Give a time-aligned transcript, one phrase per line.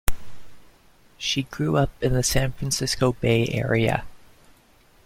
[1.19, 4.03] She grew up in the San Francisco Bay Area.